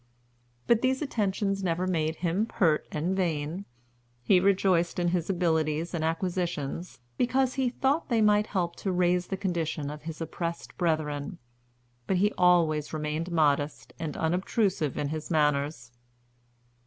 But 0.65 0.81
these 0.81 1.03
attentions 1.03 1.63
never 1.63 1.85
made 1.85 2.15
him 2.25 2.47
pert 2.47 2.87
and 2.91 3.15
vain. 3.15 3.65
He 4.23 4.39
rejoiced 4.39 4.97
in 4.97 5.09
his 5.09 5.29
abilities 5.29 5.93
and 5.93 6.03
acquisitions, 6.03 6.97
because 7.19 7.53
he 7.53 7.69
thought 7.69 8.09
they 8.09 8.19
might 8.19 8.47
help 8.47 8.75
to 8.77 8.91
raise 8.91 9.27
the 9.27 9.37
condition 9.37 9.91
of 9.91 10.01
his 10.01 10.19
oppressed 10.19 10.75
brethren; 10.75 11.37
but 12.07 12.17
he 12.17 12.33
always 12.35 12.93
remained 12.93 13.31
modest 13.31 13.93
and 13.99 14.17
unobtrusive 14.17 14.97
in 14.97 15.09
his 15.09 15.29
manners. 15.29 15.91